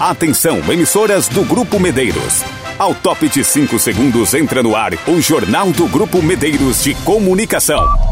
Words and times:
Atenção, 0.00 0.58
emissoras 0.72 1.28
do 1.28 1.44
Grupo 1.44 1.78
Medeiros. 1.78 2.42
Ao 2.78 2.94
top 2.94 3.28
de 3.28 3.44
5 3.44 3.78
segundos 3.78 4.34
entra 4.34 4.62
no 4.62 4.74
ar 4.74 4.92
o 5.06 5.20
Jornal 5.20 5.70
do 5.70 5.86
Grupo 5.86 6.20
Medeiros 6.20 6.82
de 6.82 6.94
Comunicação. 6.94 8.11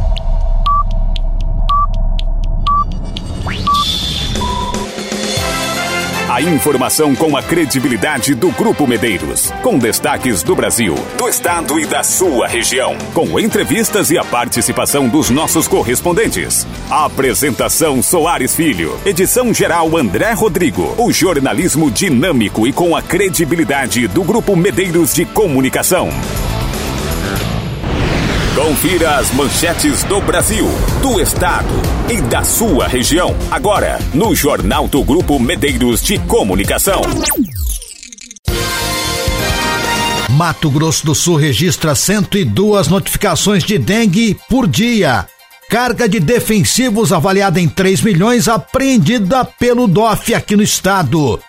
Informação 6.40 7.14
com 7.14 7.36
a 7.36 7.42
credibilidade 7.42 8.34
do 8.34 8.50
Grupo 8.52 8.86
Medeiros. 8.86 9.52
Com 9.62 9.78
destaques 9.78 10.42
do 10.42 10.56
Brasil, 10.56 10.94
do 11.18 11.28
estado 11.28 11.78
e 11.78 11.84
da 11.84 12.02
sua 12.02 12.48
região. 12.48 12.96
Com 13.12 13.38
entrevistas 13.38 14.10
e 14.10 14.16
a 14.16 14.24
participação 14.24 15.06
dos 15.06 15.28
nossos 15.28 15.68
correspondentes. 15.68 16.66
Apresentação 16.90 18.02
Soares 18.02 18.56
Filho. 18.56 18.98
Edição 19.04 19.52
geral 19.52 19.94
André 19.98 20.32
Rodrigo. 20.32 20.94
O 20.96 21.12
jornalismo 21.12 21.90
dinâmico 21.90 22.66
e 22.66 22.72
com 22.72 22.96
a 22.96 23.02
credibilidade 23.02 24.08
do 24.08 24.24
Grupo 24.24 24.56
Medeiros 24.56 25.12
de 25.12 25.26
Comunicação. 25.26 26.08
Confira 28.54 29.16
as 29.16 29.30
manchetes 29.30 30.02
do 30.02 30.20
Brasil, 30.20 30.66
do 31.00 31.20
estado 31.20 31.68
e 32.10 32.20
da 32.20 32.42
sua 32.42 32.88
região. 32.88 33.34
Agora, 33.48 33.96
no 34.12 34.34
Jornal 34.34 34.88
do 34.88 35.04
Grupo 35.04 35.38
Medeiros 35.38 36.02
de 36.02 36.18
Comunicação. 36.18 37.00
Mato 40.30 40.68
Grosso 40.68 41.06
do 41.06 41.14
Sul 41.14 41.36
registra 41.36 41.94
102 41.94 42.88
notificações 42.88 43.62
de 43.62 43.78
dengue 43.78 44.36
por 44.48 44.66
dia. 44.66 45.26
Carga 45.68 46.08
de 46.08 46.18
defensivos 46.18 47.12
avaliada 47.12 47.60
em 47.60 47.68
3 47.68 48.02
milhões 48.02 48.48
apreendida 48.48 49.44
pelo 49.44 49.86
DOF 49.86 50.34
aqui 50.34 50.56
no 50.56 50.62
estado. 50.62 51.40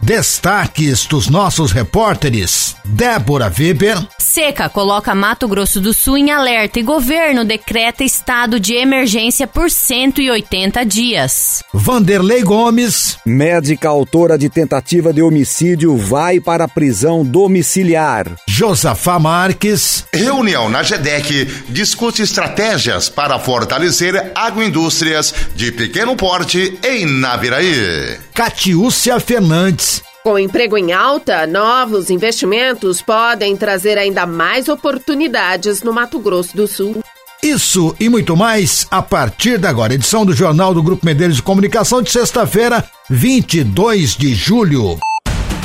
Destaques 0.00 1.06
dos 1.06 1.28
nossos 1.28 1.72
repórteres: 1.72 2.76
Débora 2.84 3.52
Weber. 3.58 4.06
Seca 4.18 4.68
coloca 4.68 5.14
Mato 5.14 5.48
Grosso 5.48 5.80
do 5.80 5.94
Sul 5.94 6.18
em 6.18 6.30
alerta 6.30 6.78
e 6.78 6.82
governo 6.82 7.42
decreta 7.42 8.04
estado 8.04 8.60
de 8.60 8.74
emergência 8.74 9.46
por 9.46 9.70
180 9.70 10.84
dias. 10.84 11.62
Vanderlei 11.72 12.42
Gomes. 12.42 13.16
Médica 13.24 13.88
autora 13.88 14.36
de 14.36 14.50
tentativa 14.50 15.10
de 15.10 15.22
homicídio 15.22 15.96
vai 15.96 16.38
para 16.40 16.64
a 16.64 16.68
prisão 16.68 17.24
domiciliar. 17.24 18.26
Josafá 18.46 19.18
Marques. 19.18 20.04
Reunião 20.12 20.68
na 20.68 20.82
GEDEC 20.82 21.46
discute 21.70 22.20
estratégias 22.20 23.08
para 23.08 23.38
fortalecer 23.38 24.32
agroindústrias 24.34 25.34
de 25.54 25.72
pequeno 25.72 26.14
porte 26.14 26.78
em 26.84 27.06
Naviraí. 27.06 28.18
Catiúcia 28.34 29.18
Fernandes. 29.18 29.95
Com 30.26 30.40
emprego 30.40 30.76
em 30.76 30.92
alta, 30.92 31.46
novos 31.46 32.10
investimentos 32.10 33.00
podem 33.00 33.56
trazer 33.56 33.96
ainda 33.96 34.26
mais 34.26 34.68
oportunidades 34.68 35.84
no 35.84 35.92
Mato 35.92 36.18
Grosso 36.18 36.56
do 36.56 36.66
Sul. 36.66 36.96
Isso 37.40 37.94
e 38.00 38.08
muito 38.08 38.36
mais 38.36 38.88
a 38.90 39.00
partir 39.00 39.56
da 39.56 39.68
agora. 39.68 39.94
Edição 39.94 40.26
do 40.26 40.32
Jornal 40.32 40.74
do 40.74 40.82
Grupo 40.82 41.06
Medeiros 41.06 41.36
de 41.36 41.42
Comunicação 41.42 42.02
de 42.02 42.10
sexta-feira, 42.10 42.84
22 43.08 44.16
de 44.16 44.34
julho. 44.34 44.98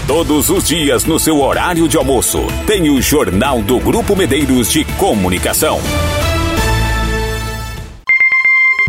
Todos 0.05 0.51
os 0.51 0.67
dias 0.67 1.05
no 1.05 1.17
seu 1.17 1.41
horário 1.41 1.87
de 1.87 1.97
almoço, 1.97 2.45
tem 2.67 2.87
o 2.87 3.01
Jornal 3.01 3.63
do 3.63 3.79
Grupo 3.79 4.15
Medeiros 4.15 4.71
de 4.71 4.85
Comunicação. 4.99 5.81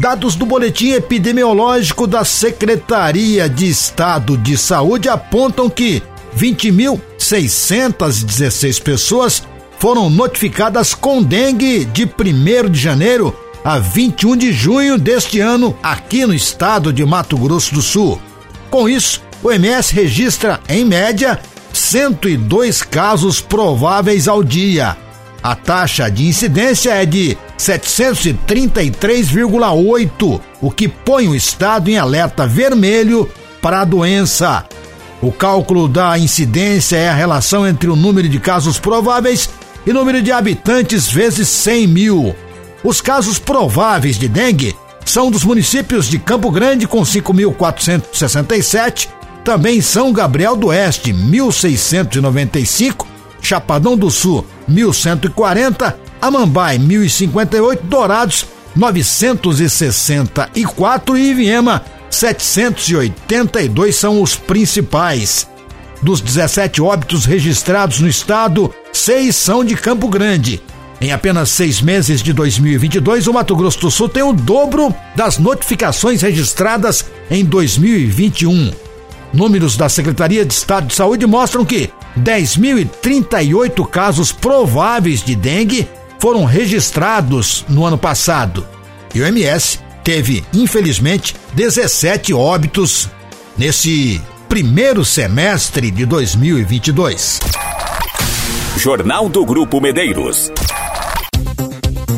Dados 0.02 0.34
do 0.34 0.44
boletim 0.44 0.90
epidemiológico 0.94 2.08
da 2.08 2.24
Secretaria 2.24 3.48
de 3.48 3.68
Estado 3.68 4.36
de 4.36 4.58
Saúde 4.58 5.08
apontam 5.08 5.70
que 5.70 6.02
20.616 6.36 8.82
pessoas 8.82 9.44
foram 9.78 10.10
notificadas 10.10 10.92
com 10.92 11.22
dengue 11.22 11.84
de 11.84 12.02
1 12.02 12.68
de 12.68 12.80
janeiro 12.80 13.32
a 13.62 13.78
21 13.78 14.36
de 14.36 14.52
junho 14.52 14.98
deste 14.98 15.38
ano 15.38 15.78
aqui 15.80 16.26
no 16.26 16.34
estado 16.34 16.92
de 16.92 17.04
Mato 17.04 17.36
Grosso 17.36 17.72
do 17.72 17.80
Sul. 17.80 18.20
Com 18.72 18.88
isso, 18.88 19.22
o 19.40 19.52
MS 19.52 19.94
registra, 19.94 20.58
em 20.68 20.84
média, 20.84 21.38
102 21.72 22.82
casos 22.82 23.40
prováveis 23.40 24.26
ao 24.26 24.42
dia. 24.42 24.96
A 25.40 25.54
taxa 25.54 26.10
de 26.10 26.26
incidência 26.26 26.90
é 26.90 27.06
de 27.06 27.38
733,8, 27.58 30.40
o 30.60 30.70
que 30.70 30.86
põe 30.88 31.28
o 31.28 31.34
estado 31.34 31.88
em 31.88 31.96
alerta 31.98 32.46
vermelho 32.46 33.28
para 33.60 33.80
a 33.80 33.84
doença. 33.84 34.64
O 35.20 35.30
cálculo 35.30 35.88
da 35.88 36.18
incidência 36.18 36.96
é 36.96 37.08
a 37.08 37.14
relação 37.14 37.64
entre 37.66 37.88
o 37.88 37.94
número 37.94 38.28
de 38.28 38.40
casos 38.40 38.78
prováveis 38.78 39.48
e 39.86 39.92
número 39.92 40.20
de 40.20 40.32
habitantes 40.32 41.08
vezes 41.08 41.48
100 41.48 41.86
mil. 41.86 42.34
Os 42.82 43.00
casos 43.00 43.38
prováveis 43.38 44.18
de 44.18 44.26
dengue 44.26 44.74
são 45.04 45.30
dos 45.30 45.44
municípios 45.44 46.08
de 46.08 46.18
Campo 46.18 46.50
Grande, 46.50 46.88
com 46.88 47.02
5.467, 47.02 49.08
também 49.44 49.80
São 49.80 50.12
Gabriel 50.12 50.56
do 50.56 50.66
Oeste, 50.68 51.12
1.695, 51.12 53.06
Chapadão 53.40 53.96
do 53.96 54.10
Sul, 54.10 54.44
1140, 54.68 55.96
Amambai 56.22 56.78
1058, 56.78 57.84
Dourados 57.84 58.46
964 58.76 61.18
e 61.18 61.34
Viema 61.34 61.84
782 62.08 63.96
são 63.96 64.22
os 64.22 64.36
principais. 64.36 65.48
Dos 66.00 66.20
17 66.20 66.80
óbitos 66.80 67.24
registrados 67.24 67.98
no 67.98 68.06
estado, 68.06 68.72
seis 68.92 69.34
são 69.34 69.64
de 69.64 69.74
Campo 69.74 70.06
Grande. 70.08 70.62
Em 71.00 71.10
apenas 71.10 71.50
seis 71.50 71.82
meses 71.82 72.22
de 72.22 72.32
2022, 72.32 73.26
o 73.26 73.32
Mato 73.32 73.56
Grosso 73.56 73.80
do 73.80 73.90
Sul 73.90 74.08
tem 74.08 74.22
o 74.22 74.32
dobro 74.32 74.94
das 75.16 75.38
notificações 75.38 76.22
registradas 76.22 77.04
em 77.28 77.44
2021. 77.44 78.70
Números 79.32 79.76
da 79.76 79.88
Secretaria 79.88 80.44
de 80.44 80.54
Estado 80.54 80.86
de 80.86 80.94
Saúde 80.94 81.26
mostram 81.26 81.64
que 81.64 81.90
10.038 82.16 83.84
casos 83.88 84.30
prováveis 84.30 85.24
de 85.24 85.34
dengue 85.34 85.88
foram 86.22 86.44
registrados 86.44 87.64
no 87.68 87.84
ano 87.84 87.98
passado. 87.98 88.64
E 89.12 89.20
o 89.20 89.26
MS 89.26 89.80
teve, 90.04 90.44
infelizmente, 90.54 91.34
17 91.52 92.32
óbitos 92.32 93.10
nesse 93.58 94.22
primeiro 94.48 95.04
semestre 95.04 95.90
de 95.90 96.06
2022. 96.06 97.40
Jornal 98.76 99.28
do 99.28 99.44
Grupo 99.44 99.80
Medeiros. 99.80 100.52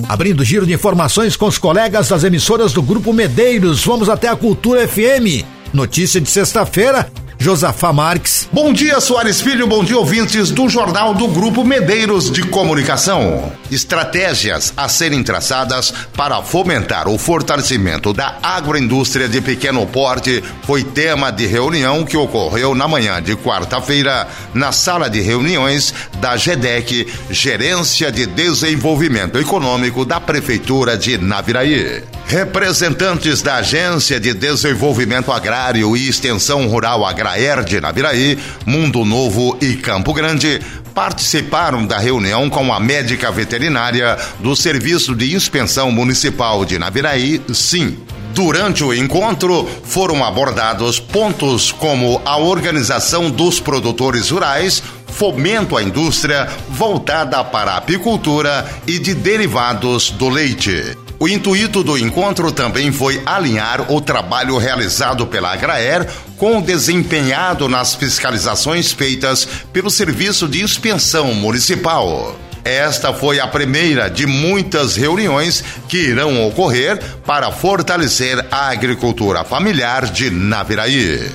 Abrindo 0.07 0.45
giro 0.45 0.67
de 0.67 0.75
informações 0.75 1.35
com 1.35 1.47
os 1.47 1.57
colegas 1.57 2.11
das 2.11 2.25
emissoras 2.25 2.75
do 2.75 2.83
Grupo 2.83 3.11
Medeiros, 3.11 3.83
vamos 3.87 4.11
até 4.11 4.29
a 4.29 4.37
Cultura 4.37 4.87
FM. 4.87 5.47
Notícia 5.73 6.21
de 6.21 6.29
sexta-feira, 6.29 7.11
Josafá 7.39 7.93
Marques. 7.93 8.49
Bom 8.53 8.73
dia, 8.73 9.01
Soares 9.01 9.41
Filho, 9.41 9.67
bom 9.67 9.85
dia, 9.85 9.99
ouvintes 9.99 10.51
do 10.51 10.69
Jornal 10.69 11.15
do 11.15 11.29
Grupo 11.29 11.65
Medeiros 11.65 12.31
de 12.31 12.43
Comunicação. 12.43 13.53
Estratégias 13.71 14.73
a 14.77 14.89
serem 14.89 15.23
traçadas 15.23 15.93
para 16.17 16.43
fomentar 16.43 17.09
o 17.09 17.19
fortalecimento 17.19 18.13
da 18.13 18.39
agroindústria 18.43 19.29
de 19.29 19.41
pequeno 19.41 19.87
porte 19.87 20.43
foi 20.63 20.85
tema 20.85 21.31
de 21.31 21.47
reunião 21.47 22.05
que 22.05 22.17
ocorreu 22.17 22.75
na 22.75 22.89
manhã 22.89 23.23
de 23.23 23.37
quarta-feira 23.37 24.27
na 24.53 24.73
sala 24.73 25.11
de 25.11 25.21
reuniões 25.21 25.93
da 26.21 26.37
GEDEC, 26.37 27.13
Gerência 27.31 28.11
de 28.11 28.27
Desenvolvimento 28.27 29.39
Econômico 29.39 30.05
da 30.05 30.21
Prefeitura 30.21 30.97
de 30.97 31.19
Naviraí. 31.19 32.14
Representantes 32.27 33.43
da 33.43 33.57
Agência 33.57 34.19
de 34.19 34.33
Desenvolvimento 34.33 35.31
Agrário 35.31 35.97
e 35.97 36.09
Extensão 36.09 36.67
Rural 36.67 37.05
Agraer 37.05 37.63
de 37.63 37.81
Naviraí, 37.81 38.39
Mundo 38.67 39.05
Novo 39.05 39.57
e 39.61 39.75
Campo 39.77 40.13
Grande 40.13 40.61
participaram 40.95 41.85
da 41.87 41.99
reunião 41.99 42.49
com 42.49 42.73
a 42.73 42.81
médica 42.81 43.31
veterinária 43.31 44.17
do 44.39 44.55
Serviço 44.55 45.15
de 45.15 45.35
Inspeção 45.35 45.91
Municipal 45.91 46.65
de 46.65 46.79
Naviraí, 46.79 47.43
SIM. 47.53 47.99
Durante 48.33 48.83
o 48.83 48.93
encontro, 48.93 49.69
foram 49.85 50.25
abordados 50.25 50.99
pontos 50.99 51.71
como 51.71 52.21
a 52.25 52.37
organização 52.37 53.31
dos 53.31 53.61
produtores 53.61 54.31
rurais, 54.31 54.83
fomento 55.07 55.77
à 55.77 55.83
indústria 55.83 56.49
voltada 56.69 57.45
para 57.45 57.73
a 57.73 57.77
apicultura 57.77 58.69
e 58.87 58.99
de 58.99 59.15
derivados 59.15 60.11
do 60.11 60.29
leite. 60.29 61.04
O 61.25 61.29
intuito 61.29 61.83
do 61.83 61.97
encontro 61.97 62.53
também 62.53 62.93
foi 62.93 63.23
alinhar 63.25 63.91
o 63.91 63.99
trabalho 63.99 64.59
realizado 64.59 65.27
pela 65.27 65.55
Agraer 65.55 66.07
com 66.37 66.59
o 66.59 66.61
desempenhado 66.61 67.67
nas 67.67 67.95
fiscalizações 67.95 68.93
feitas 68.93 69.49
pelo 69.73 69.91
Serviço 69.91 70.47
de 70.47 70.63
Inspeção 70.63 71.33
Municipal. 71.33 72.39
Esta 72.63 73.15
foi 73.15 73.41
a 73.41 73.47
primeira 73.47 74.11
de 74.11 74.27
muitas 74.27 74.97
reuniões 74.97 75.65
que 75.89 75.97
irão 75.97 76.47
ocorrer 76.47 77.03
para 77.25 77.51
fortalecer 77.51 78.45
a 78.51 78.69
agricultura 78.69 79.45
familiar 79.45 80.05
de 80.05 80.29
Naviraí. 80.29 81.33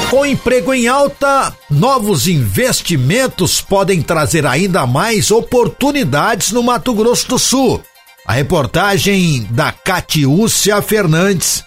Com 0.09 0.25
emprego 0.25 0.73
em 0.73 0.89
alta, 0.89 1.55
novos 1.69 2.27
investimentos 2.27 3.61
podem 3.61 4.01
trazer 4.01 4.45
ainda 4.45 4.85
mais 4.85 5.31
oportunidades 5.31 6.51
no 6.51 6.61
Mato 6.61 6.93
Grosso 6.93 7.29
do 7.29 7.39
Sul. 7.39 7.81
A 8.27 8.33
reportagem 8.33 9.47
da 9.49 9.71
Catiúcia 9.71 10.81
Fernandes. 10.81 11.63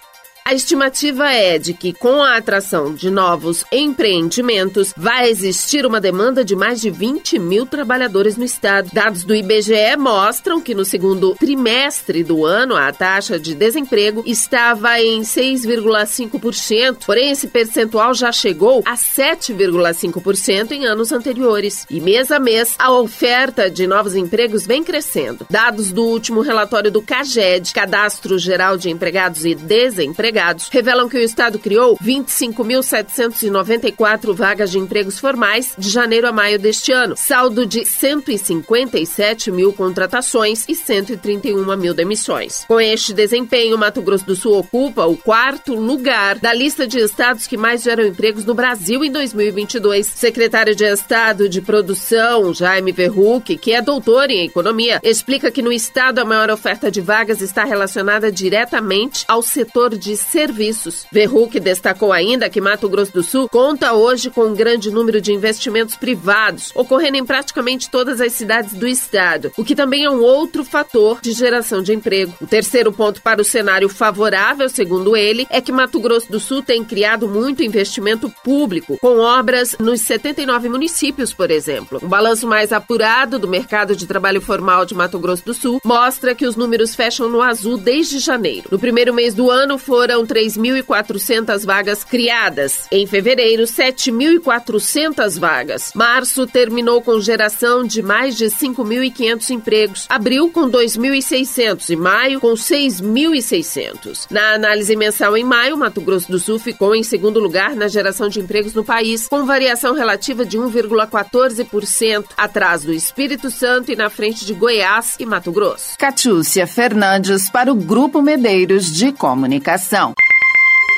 A 0.47 0.55
estimativa 0.55 1.29
é 1.33 1.59
de 1.59 1.75
que, 1.75 1.93
com 1.93 2.23
a 2.23 2.37
atração 2.37 2.95
de 2.95 3.11
novos 3.11 3.65
empreendimentos, 3.73 4.95
vai 4.97 5.29
existir 5.29 5.85
uma 5.85 6.01
demanda 6.01 6.45
de 6.45 6.55
mais 6.55 6.81
de 6.81 6.89
20 6.89 7.37
mil 7.41 7.67
trabalhadores 7.67 8.37
no 8.37 8.45
estado. 8.45 8.89
Dados 8.93 9.25
do 9.25 9.35
IBGE 9.35 9.97
mostram 9.99 10.61
que 10.61 10.73
no 10.73 10.85
segundo 10.85 11.35
trimestre 11.35 12.23
do 12.23 12.47
ano, 12.47 12.77
a 12.77 12.93
taxa 12.93 13.41
de 13.41 13.57
desemprego 13.57 14.23
estava 14.25 15.01
em 15.01 15.23
6,5%, 15.23 16.99
porém 17.05 17.33
esse 17.33 17.49
percentual 17.49 18.15
já 18.15 18.31
chegou 18.31 18.85
a 18.87 18.95
7,5% 18.95 20.71
em 20.71 20.87
anos 20.87 21.11
anteriores. 21.11 21.85
E 21.91 22.01
mês 22.01 22.31
a 22.31 22.39
mês, 22.39 22.77
a 22.79 22.93
oferta 22.93 23.69
de 23.69 23.85
novos 23.85 24.15
empregos 24.15 24.65
vem 24.65 24.85
crescendo. 24.85 25.45
Dados 25.51 25.91
do 25.91 26.05
último 26.05 26.41
relatório 26.41 26.93
do 26.93 27.03
CAGED, 27.03 27.73
Cadastro 27.75 28.39
Geral 28.39 28.77
de 28.77 28.91
Empregados 28.91 29.45
e 29.45 29.53
Desempregados, 29.53 30.36
empregados 30.37 30.69
revelam 30.69 31.09
que 31.09 31.17
o 31.17 31.23
Estado 31.23 31.59
criou 31.59 31.97
25.794 31.97 34.35
vagas 34.35 34.71
de 34.71 34.79
empregos 34.79 35.19
formais 35.19 35.73
de 35.79 35.89
janeiro 35.89 36.29
a 36.29 36.33
maio 36.33 36.59
deste 36.59 36.93
ano, 36.93 37.17
saldo 37.17 37.65
de 37.65 37.87
157 37.87 39.51
mil 39.51 39.73
contratações 39.73 40.67
e 40.69 40.75
131 40.75 41.75
mil 41.77 41.95
demissões. 41.95 42.67
Com 42.69 42.79
este 42.79 43.15
desempenho, 43.15 43.79
Mato 43.79 44.03
Grosso 44.03 44.27
do 44.27 44.37
Sul 44.37 44.59
ocupa 44.59 45.07
o 45.07 45.17
quarto 45.17 45.75
lugar 45.75 46.39
da 46.39 46.53
lista 46.53 46.87
de 46.87 46.99
estados 46.99 47.47
que 47.47 47.57
mais 47.57 47.83
geram 47.83 48.05
empregos 48.05 48.45
no 48.45 48.55
Brasil 48.55 49.03
em 49.03 49.11
2022. 49.11 50.07
Secretário 50.07 50.77
de 50.77 50.85
Estado 50.85 51.49
de 51.49 51.63
Produção, 51.63 52.53
Jaime 52.53 52.93
Verruc, 52.93 53.57
que 53.57 53.73
é 53.73 53.81
doutor 53.81 54.31
em 54.31 54.45
economia, 54.45 55.01
explica 55.03 55.51
que 55.51 55.63
no 55.63 55.73
estado 55.73 56.19
a 56.19 56.27
maior 56.27 56.51
oferta 56.51 56.91
de 56.91 57.01
vagas 57.01 57.41
está 57.41 57.65
relacionada 57.65 58.31
diretamente 58.31 59.25
ao 59.27 59.41
setor 59.41 59.97
de 59.97 60.26
serviços. 60.27 61.07
Verruc 61.11 61.59
destacou 61.61 62.13
ainda 62.13 62.51
que 62.51 62.61
Mato 62.61 62.89
Grosso 62.89 63.13
do 63.13 63.23
Sul 63.23 63.49
conta 63.49 63.93
hoje 63.93 64.31
com 64.31 64.47
um 64.47 64.55
grande 64.55 64.91
número 64.91 65.21
de 65.21 65.33
investimentos 65.33 65.97
privados, 65.97 66.73
ocorrendo 66.75 67.17
em 67.17 67.25
praticamente 67.25 67.91
todas 67.91 68.21
as 68.21 68.33
cidades 68.33 68.75
do 68.75 68.87
estado, 68.87 69.53
o 69.57 69.65
que 69.65 69.75
também 69.75 70.05
é 70.05 70.11
um 70.11 70.23
outro 70.23 70.65
fator 70.65 71.21
de 71.21 71.33
geração 71.33 71.83
de 71.83 71.93
emprego. 71.93 72.35
O 72.41 72.47
terceiro 72.47 72.93
ponto 72.93 73.23
para 73.23 73.41
o 73.41 73.45
cenário 73.45 73.89
favorável, 73.89 74.69
segundo 74.69 75.17
ele, 75.17 75.47
é 75.51 75.61
que 75.61 75.73
Mato 75.73 76.01
Grosso 76.01 76.31
do 76.31 76.41
Sul 76.41 76.63
tem 76.63 76.85
criado 76.85 77.29
muito 77.29 77.63
investimento 77.63 78.33
público, 78.43 78.99
com 79.01 79.19
obras 79.19 79.77
nos 79.79 80.01
79 80.03 80.69
municípios, 80.69 81.33
por 81.33 81.51
exemplo. 81.51 82.01
Um 82.03 82.09
balanço 82.09 82.47
mais 82.47 82.73
apurado 82.73 83.39
do 83.39 83.49
mercado 83.49 83.95
de 83.95 84.07
trabalho 84.07 84.41
formal 84.41 84.85
de 84.85 84.95
Mato 84.95 85.19
Grosso 85.19 85.45
do 85.45 85.55
Sul 85.55 85.81
mostra 85.85 86.35
que 86.35 86.47
os 86.47 86.57
números 86.57 86.95
fecham 86.95 87.29
no 87.29 87.43
azul 87.43 87.77
desde 87.77 88.19
janeiro. 88.19 88.69
No 88.71 88.79
primeiro 88.79 89.15
mês 89.15 89.35
do 89.35 89.51
ano 89.51 89.79
foram 89.79 90.16
foram 90.17 90.25
3.400 90.25 91.67
vagas 91.67 92.03
criadas. 92.05 92.87
Em 92.91 93.07
fevereiro, 93.07 93.65
7.400 93.65 95.39
vagas. 95.39 95.93
Março 95.95 96.47
terminou 96.47 97.03
com 97.03 97.21
geração 97.21 97.85
de 97.85 98.03
mais 98.03 98.37
de 98.37 98.47
5.500 98.47 99.51
empregos. 99.51 100.07
Abril 100.09 100.51
com 100.51 100.71
2.600 100.71 101.91
e 101.91 101.97
maio 101.97 102.41
com 102.41 102.55
6.600. 102.55 104.27
Na 104.31 104.55
análise 104.55 104.97
mensal 104.97 105.37
em 105.37 105.45
maio, 105.45 105.77
Mato 105.77 106.01
Grosso 106.01 106.31
do 106.31 106.39
Sul 106.39 106.59
ficou 106.59 106.95
em 106.95 107.03
segundo 107.03 107.41
lugar 107.41 107.75
na 107.75 107.89
geração 107.89 108.29
de 108.29 108.41
empregos 108.41 108.73
no 108.73 108.85
país, 108.85 109.29
com 109.29 109.45
variação 109.45 109.95
relativa 109.95 110.47
de 110.47 110.57
1,14%, 110.57 112.25
atrás 112.37 112.83
do 112.83 112.93
Espírito 112.93 113.51
Santo 113.51 113.93
e 113.93 113.97
na 113.97 114.09
frente 114.09 114.47
de 114.47 114.55
Goiás 114.55 115.17
e 115.19 115.27
Mato 115.27 115.53
Grosso. 115.53 115.99
Catiúcia 115.99 116.67
Fernandes 116.67 117.51
para 117.51 117.71
o 117.71 117.75
Grupo 117.75 118.23
Medeiros 118.23 118.91
de 118.91 119.13
Comunicação. 119.13 120.06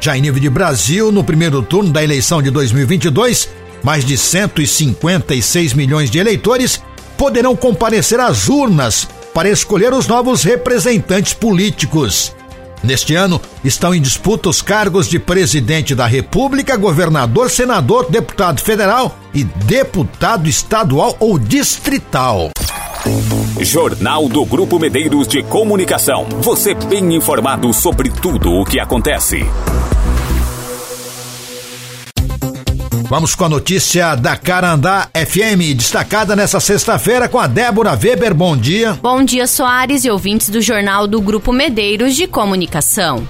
Já 0.00 0.18
em 0.18 0.20
nível 0.20 0.40
de 0.40 0.50
Brasil, 0.50 1.12
no 1.12 1.22
primeiro 1.22 1.62
turno 1.62 1.92
da 1.92 2.02
eleição 2.02 2.42
de 2.42 2.50
2022, 2.50 3.48
mais 3.82 4.04
de 4.04 4.16
156 4.16 5.72
milhões 5.74 6.10
de 6.10 6.18
eleitores 6.18 6.82
poderão 7.16 7.56
comparecer 7.56 8.20
às 8.20 8.48
urnas 8.48 9.08
para 9.32 9.48
escolher 9.48 9.92
os 9.92 10.06
novos 10.06 10.42
representantes 10.42 11.32
políticos. 11.32 12.34
Neste 12.82 13.14
ano, 13.14 13.40
estão 13.64 13.94
em 13.94 14.00
disputa 14.00 14.48
os 14.48 14.62
cargos 14.62 15.08
de 15.08 15.18
presidente 15.18 15.94
da 15.94 16.06
República, 16.06 16.76
governador, 16.76 17.50
senador, 17.50 18.10
deputado 18.10 18.60
federal 18.60 19.18
e 19.34 19.44
deputado 19.44 20.48
estadual 20.48 21.16
ou 21.18 21.38
distrital. 21.38 22.50
Jornal 23.60 24.28
do 24.28 24.44
Grupo 24.44 24.78
Medeiros 24.78 25.26
de 25.26 25.42
Comunicação. 25.42 26.26
Você 26.40 26.74
bem 26.74 27.14
informado 27.14 27.72
sobre 27.72 28.10
tudo 28.10 28.52
o 28.52 28.64
que 28.64 28.78
acontece. 28.78 29.44
Vamos 33.08 33.36
com 33.36 33.44
a 33.44 33.48
notícia 33.48 34.16
da 34.16 34.36
Carandá 34.36 35.08
FM, 35.14 35.76
destacada 35.76 36.34
nessa 36.34 36.58
sexta-feira 36.58 37.28
com 37.28 37.38
a 37.38 37.46
Débora 37.46 37.92
Weber. 37.92 38.34
Bom 38.34 38.56
dia. 38.56 38.98
Bom 39.00 39.22
dia, 39.22 39.46
Soares 39.46 40.04
e 40.04 40.10
ouvintes 40.10 40.50
do 40.50 40.60
Jornal 40.60 41.06
do 41.06 41.20
Grupo 41.20 41.52
Medeiros 41.52 42.16
de 42.16 42.26
Comunicação. 42.26 43.26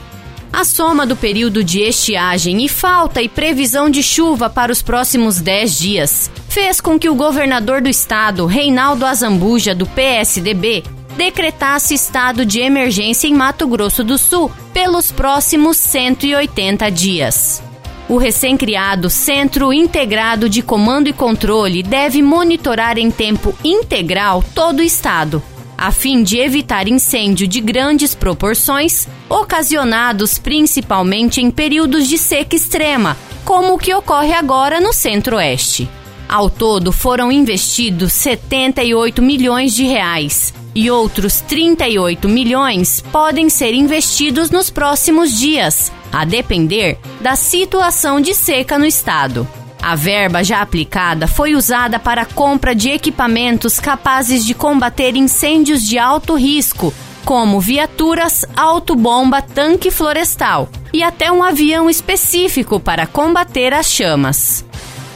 A 0.50 0.64
soma 0.64 1.04
do 1.04 1.14
período 1.14 1.62
de 1.62 1.80
estiagem 1.80 2.64
e 2.64 2.70
falta 2.70 3.20
e 3.20 3.28
previsão 3.28 3.90
de 3.90 4.02
chuva 4.02 4.48
para 4.48 4.72
os 4.72 4.80
próximos 4.80 5.42
10 5.42 5.78
dias 5.78 6.30
fez 6.48 6.80
com 6.80 6.98
que 6.98 7.10
o 7.10 7.14
governador 7.14 7.82
do 7.82 7.88
estado, 7.90 8.46
Reinaldo 8.46 9.04
Azambuja, 9.04 9.74
do 9.74 9.84
PSDB, 9.84 10.84
decretasse 11.18 11.92
estado 11.92 12.46
de 12.46 12.60
emergência 12.60 13.28
em 13.28 13.34
Mato 13.34 13.68
Grosso 13.68 14.02
do 14.02 14.16
Sul 14.16 14.50
pelos 14.72 15.12
próximos 15.12 15.76
180 15.76 16.90
dias. 16.90 17.62
O 18.08 18.18
recém-criado 18.18 19.10
Centro 19.10 19.72
Integrado 19.72 20.48
de 20.48 20.62
Comando 20.62 21.08
e 21.08 21.12
Controle 21.12 21.82
deve 21.82 22.22
monitorar 22.22 22.98
em 22.98 23.10
tempo 23.10 23.52
integral 23.64 24.44
todo 24.54 24.78
o 24.78 24.82
estado, 24.82 25.42
a 25.76 25.90
fim 25.90 26.22
de 26.22 26.38
evitar 26.38 26.86
incêndio 26.86 27.48
de 27.48 27.60
grandes 27.60 28.14
proporções, 28.14 29.08
ocasionados 29.28 30.38
principalmente 30.38 31.40
em 31.40 31.50
períodos 31.50 32.06
de 32.06 32.16
seca 32.16 32.54
extrema, 32.54 33.16
como 33.44 33.74
o 33.74 33.78
que 33.78 33.92
ocorre 33.92 34.32
agora 34.32 34.80
no 34.80 34.92
Centro-Oeste. 34.92 35.90
Ao 36.28 36.48
todo, 36.48 36.92
foram 36.92 37.32
investidos 37.32 38.12
78 38.12 39.20
milhões 39.20 39.74
de 39.74 39.84
reais 39.84 40.54
e 40.76 40.90
outros 40.90 41.40
38 41.40 42.28
milhões 42.28 43.02
podem 43.10 43.48
ser 43.48 43.72
investidos 43.72 44.50
nos 44.50 44.68
próximos 44.68 45.32
dias, 45.32 45.90
a 46.12 46.22
depender 46.26 46.98
da 47.18 47.34
situação 47.34 48.20
de 48.20 48.34
seca 48.34 48.78
no 48.78 48.84
estado. 48.84 49.48
A 49.82 49.94
verba 49.94 50.44
já 50.44 50.60
aplicada 50.60 51.26
foi 51.26 51.54
usada 51.54 51.98
para 51.98 52.22
a 52.22 52.26
compra 52.26 52.74
de 52.74 52.90
equipamentos 52.90 53.80
capazes 53.80 54.44
de 54.44 54.52
combater 54.52 55.16
incêndios 55.16 55.82
de 55.82 55.98
alto 55.98 56.34
risco, 56.34 56.92
como 57.24 57.58
viaturas, 57.58 58.44
autobomba, 58.54 59.40
tanque 59.40 59.90
florestal 59.90 60.68
e 60.92 61.02
até 61.02 61.32
um 61.32 61.42
avião 61.42 61.88
específico 61.88 62.78
para 62.78 63.06
combater 63.06 63.72
as 63.72 63.90
chamas. 63.90 64.62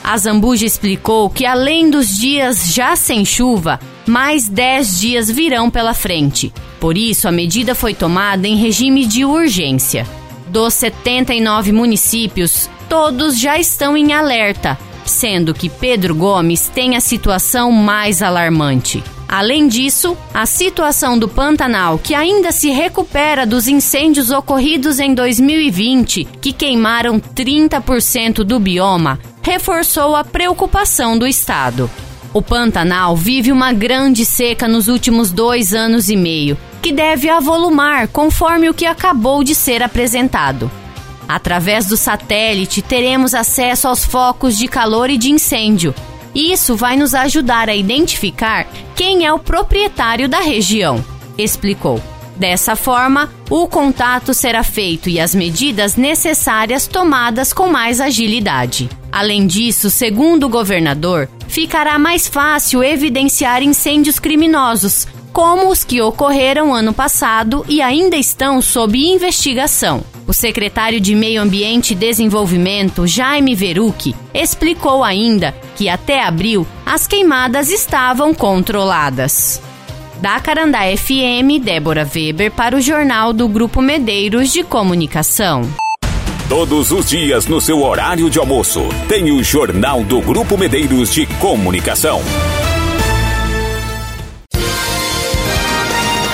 A 0.02 0.17
Zambuja 0.17 0.64
explicou 0.64 1.29
que, 1.29 1.45
além 1.45 1.90
dos 1.90 2.09
dias 2.17 2.73
já 2.73 2.97
sem 2.97 3.26
chuva, 3.26 3.79
mais 4.07 4.49
10 4.49 5.00
dias 5.00 5.30
virão 5.30 5.71
pela 5.71 5.95
frente. 5.95 6.52
Por 6.78 6.97
isso, 6.97 7.28
a 7.28 7.33
medida 7.33 7.75
foi 7.75 7.95
tomada 7.95 8.47
em 8.47 8.57
regime 8.57 9.07
de 9.07 9.25
urgência. 9.25 10.07
Dos 10.49 10.75
79 10.75 11.73
municípios, 11.73 12.69
todos 12.88 13.38
já 13.38 13.59
estão 13.59 13.97
em 13.97 14.12
alerta, 14.12 14.78
sendo 15.04 15.54
que 15.54 15.69
Pedro 15.69 16.14
Gomes 16.14 16.69
tem 16.69 16.97
a 16.97 17.00
situação 17.00 17.71
mais 17.71 18.23
alarmante. 18.23 19.02
Além 19.28 19.69
disso, 19.69 20.16
a 20.35 20.45
situação 20.45 21.16
do 21.16 21.28
Pantanal, 21.28 22.00
que 22.00 22.16
ainda 22.16 22.50
se 22.50 22.69
recupera 22.71 23.47
dos 23.47 23.69
incêndios 23.69 24.30
ocorridos 24.30 24.99
em 24.99 25.14
2020, 25.14 26.25
que 26.40 26.52
queimaram 26.52 27.21
30% 27.21 28.42
do 28.42 28.59
bioma, 28.59 29.21
reforçou 29.40 30.16
a 30.16 30.25
preocupação 30.25 31.16
do 31.16 31.28
Estado. 31.28 31.88
O 32.32 32.40
Pantanal 32.40 33.16
vive 33.16 33.50
uma 33.50 33.72
grande 33.72 34.25
seca 34.25 34.68
nos 34.68 34.87
últimos 34.87 35.32
dois 35.32 35.75
anos 35.75 36.08
e 36.08 36.16
meio, 36.16 36.56
que 36.80 36.92
deve 36.92 37.28
avolumar 37.28 38.06
conforme 38.06 38.68
o 38.68 38.75
que 38.75 38.87
acabou 38.87 39.42
de 39.42 39.52
ser 39.54 39.82
apresentado. 39.82 40.70
Através 41.28 41.87
do 41.87 41.96
satélite, 41.96 42.82
teremos 42.82 43.34
acesso 43.34 43.88
aos 43.88 44.04
focos 44.04 44.56
de 44.56 44.68
calor 44.68 45.10
e 45.10 45.18
de 45.18 45.30
incêndio. 45.30 45.92
Isso 46.32 46.76
vai 46.76 46.96
nos 46.96 47.14
ajudar 47.14 47.68
a 47.68 47.75
identificar 47.75 48.66
quem 48.94 49.26
é 49.26 49.32
o 49.32 49.38
proprietário 49.38 50.28
da 50.28 50.38
região, 50.38 51.04
explicou. 51.37 52.00
Dessa 52.37 52.75
forma, 52.76 53.28
o 53.50 53.66
contato 53.66 54.32
será 54.32 54.62
feito 54.62 55.10
e 55.10 55.20
as 55.20 55.34
medidas 55.34 55.96
necessárias 55.96 56.87
tomadas 56.87 57.52
com 57.52 57.68
mais 57.68 58.00
agilidade. 58.00 58.88
Além 59.12 59.46
disso, 59.46 59.90
segundo 59.90 60.44
o 60.44 60.49
governador, 60.49 61.28
ficará 61.50 61.99
mais 61.99 62.28
fácil 62.28 62.83
evidenciar 62.83 63.61
incêndios 63.62 64.21
criminosos, 64.21 65.07
como 65.33 65.69
os 65.69 65.83
que 65.83 66.00
ocorreram 66.00 66.73
ano 66.73 66.95
passado 66.95 67.64
e 67.69 67.83
ainda 67.83 68.16
estão 68.16 68.62
sob 68.62 68.97
investigação. 68.97 70.02
O 70.26 70.33
secretário 70.33 71.00
de 71.00 71.14
Meio 71.14 71.42
Ambiente 71.42 71.90
e 71.90 71.97
Desenvolvimento, 71.97 73.04
Jaime 73.04 73.57
Verucchi, 73.57 74.14
explicou 74.33 75.02
ainda 75.02 75.52
que 75.76 75.88
até 75.88 76.23
abril 76.23 76.64
as 76.87 77.09
queimadas 77.09 77.71
estavam 77.71 78.33
controladas. 78.33 79.61
Da 80.21 80.38
Carandá 80.38 80.80
FM, 80.97 81.64
Débora 81.64 82.09
Weber 82.14 82.52
para 82.52 82.76
o 82.76 82.80
Jornal 82.80 83.33
do 83.33 83.49
Grupo 83.49 83.83
Medeiros 83.83 84.52
de 84.52 84.62
Comunicação. 84.62 85.62
Todos 86.50 86.90
os 86.90 87.09
dias 87.09 87.47
no 87.47 87.61
seu 87.61 87.80
horário 87.80 88.28
de 88.28 88.37
almoço, 88.37 88.80
tem 89.09 89.30
o 89.30 89.40
Jornal 89.40 90.02
do 90.02 90.21
Grupo 90.21 90.59
Medeiros 90.59 91.14
de 91.14 91.25
Comunicação. 91.25 92.21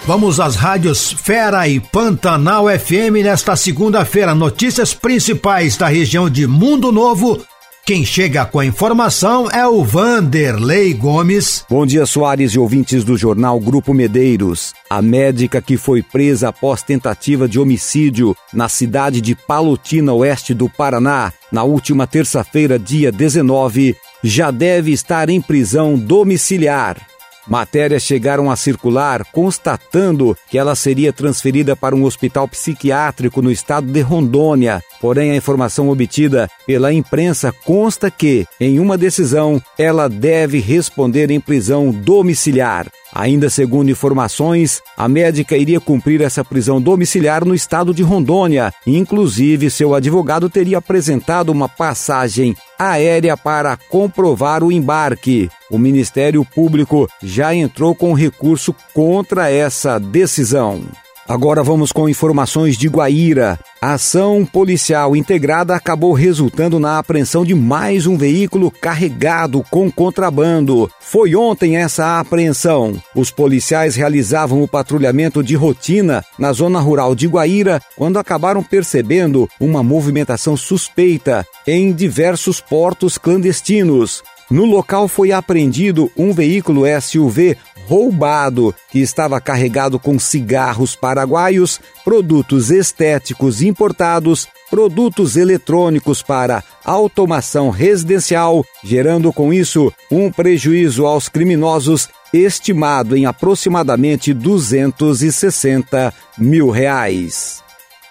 Vamos 0.06 0.40
às 0.40 0.56
rádios 0.56 1.12
Fera 1.12 1.68
e 1.68 1.78
Pantanal 1.78 2.64
FM 2.66 3.24
nesta 3.24 3.54
segunda-feira. 3.56 4.34
Notícias 4.34 4.94
principais 4.94 5.76
da 5.76 5.86
região 5.86 6.30
de 6.30 6.46
Mundo 6.46 6.90
Novo 6.90 7.38
quem 7.86 8.04
chega 8.04 8.44
com 8.44 8.58
a 8.58 8.66
informação 8.66 9.48
é 9.48 9.64
o 9.64 9.84
Vanderlei 9.84 10.92
Gomes. 10.92 11.64
Bom 11.70 11.86
dia, 11.86 12.04
Soares 12.04 12.50
e 12.50 12.58
ouvintes 12.58 13.04
do 13.04 13.16
jornal 13.16 13.60
Grupo 13.60 13.94
Medeiros. 13.94 14.74
A 14.90 15.00
médica 15.00 15.62
que 15.62 15.76
foi 15.76 16.02
presa 16.02 16.48
após 16.48 16.82
tentativa 16.82 17.48
de 17.48 17.60
homicídio 17.60 18.36
na 18.52 18.68
cidade 18.68 19.20
de 19.20 19.36
Palotina, 19.36 20.12
oeste 20.12 20.52
do 20.52 20.68
Paraná, 20.68 21.32
na 21.52 21.62
última 21.62 22.08
terça-feira, 22.08 22.76
dia 22.76 23.12
19, 23.12 23.94
já 24.20 24.50
deve 24.50 24.90
estar 24.90 25.30
em 25.30 25.40
prisão 25.40 25.96
domiciliar. 25.96 26.96
Matérias 27.46 28.02
chegaram 28.02 28.50
a 28.50 28.56
circular 28.56 29.24
constatando 29.32 30.36
que 30.50 30.58
ela 30.58 30.74
seria 30.74 31.12
transferida 31.12 31.76
para 31.76 31.94
um 31.94 32.04
hospital 32.04 32.48
psiquiátrico 32.48 33.40
no 33.40 33.50
estado 33.50 33.86
de 33.86 34.00
Rondônia. 34.00 34.82
Porém, 35.00 35.30
a 35.30 35.36
informação 35.36 35.88
obtida 35.88 36.48
pela 36.66 36.92
imprensa 36.92 37.52
consta 37.64 38.10
que, 38.10 38.46
em 38.60 38.80
uma 38.80 38.98
decisão, 38.98 39.60
ela 39.78 40.08
deve 40.08 40.58
responder 40.58 41.30
em 41.30 41.40
prisão 41.40 41.90
domiciliar. 41.90 42.86
Ainda 43.14 43.48
segundo 43.48 43.90
informações, 43.90 44.82
a 44.96 45.08
médica 45.08 45.56
iria 45.56 45.80
cumprir 45.80 46.20
essa 46.20 46.44
prisão 46.44 46.80
domiciliar 46.82 47.44
no 47.44 47.54
estado 47.54 47.94
de 47.94 48.02
Rondônia. 48.02 48.72
Inclusive, 48.86 49.70
seu 49.70 49.94
advogado 49.94 50.50
teria 50.50 50.78
apresentado 50.78 51.50
uma 51.50 51.68
passagem 51.68 52.54
aérea 52.78 53.36
para 53.36 53.76
comprovar 53.76 54.62
o 54.62 54.72
embarque. 54.72 55.50
O 55.70 55.78
Ministério 55.78 56.44
Público 56.44 57.08
já 57.22 57.54
entrou 57.54 57.94
com 57.94 58.12
recurso 58.12 58.74
contra 58.92 59.50
essa 59.50 59.98
decisão. 59.98 60.82
Agora 61.28 61.60
vamos 61.60 61.90
com 61.90 62.08
informações 62.08 62.76
de 62.76 62.88
Guaíra. 62.88 63.58
A 63.82 63.94
ação 63.94 64.44
policial 64.44 65.16
integrada 65.16 65.74
acabou 65.74 66.12
resultando 66.12 66.78
na 66.78 66.98
apreensão 66.98 67.44
de 67.44 67.52
mais 67.52 68.06
um 68.06 68.16
veículo 68.16 68.70
carregado 68.70 69.64
com 69.68 69.90
contrabando. 69.90 70.88
Foi 71.00 71.34
ontem 71.34 71.76
essa 71.76 72.20
apreensão. 72.20 72.94
Os 73.12 73.30
policiais 73.32 73.96
realizavam 73.96 74.62
o 74.62 74.68
patrulhamento 74.68 75.42
de 75.42 75.56
rotina 75.56 76.24
na 76.38 76.52
zona 76.52 76.78
rural 76.78 77.12
de 77.14 77.26
Guaíra 77.26 77.82
quando 77.96 78.18
acabaram 78.18 78.62
percebendo 78.62 79.48
uma 79.60 79.82
movimentação 79.82 80.56
suspeita 80.56 81.44
em 81.66 81.92
diversos 81.92 82.60
portos 82.60 83.18
clandestinos. 83.18 84.22
No 84.50 84.64
local 84.64 85.08
foi 85.08 85.32
apreendido 85.32 86.10
um 86.16 86.32
veículo 86.32 86.82
SUV 87.00 87.56
roubado, 87.86 88.74
que 88.90 88.98
estava 89.00 89.40
carregado 89.40 89.98
com 89.98 90.18
cigarros 90.18 90.94
paraguaios, 90.96 91.80
produtos 92.04 92.70
estéticos 92.70 93.62
importados, 93.62 94.48
produtos 94.70 95.36
eletrônicos 95.36 96.22
para 96.22 96.62
automação 96.84 97.70
residencial, 97.70 98.64
gerando 98.82 99.32
com 99.32 99.52
isso 99.52 99.92
um 100.10 100.30
prejuízo 100.30 101.06
aos 101.06 101.28
criminosos 101.28 102.08
estimado 102.32 103.16
em 103.16 103.26
aproximadamente 103.26 104.34
260 104.34 106.12
mil 106.38 106.70
reais. 106.70 107.65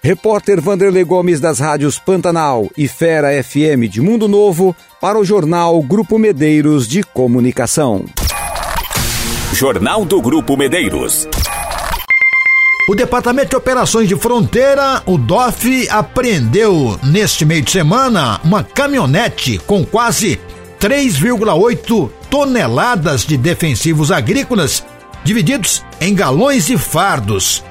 Repórter 0.05 0.61
Vanderlei 0.61 1.03
Gomes 1.03 1.39
das 1.39 1.57
rádios 1.57 1.97
Pantanal 1.97 2.69
e 2.77 2.87
Fera 2.87 3.43
FM 3.43 3.89
de 3.89 3.99
Mundo 3.99 4.27
Novo 4.27 4.75
para 5.01 5.17
o 5.17 5.25
jornal 5.25 5.81
Grupo 5.81 6.19
Medeiros 6.19 6.87
de 6.87 7.01
Comunicação. 7.01 8.05
Jornal 9.51 10.05
do 10.05 10.21
Grupo 10.21 10.55
Medeiros. 10.55 11.27
O 12.87 12.93
Departamento 12.93 13.49
de 13.49 13.55
Operações 13.55 14.07
de 14.07 14.15
Fronteira, 14.15 15.01
o 15.07 15.17
DOF, 15.17 15.89
apreendeu 15.89 16.99
neste 17.01 17.43
meio 17.43 17.63
de 17.63 17.71
semana 17.71 18.39
uma 18.43 18.63
caminhonete 18.63 19.57
com 19.57 19.83
quase 19.83 20.39
3,8 20.79 22.11
toneladas 22.29 23.25
de 23.25 23.37
defensivos 23.37 24.11
agrícolas 24.11 24.85
divididos 25.23 25.83
em 25.99 26.13
galões 26.13 26.69
e 26.69 26.77
fardos. 26.77 27.63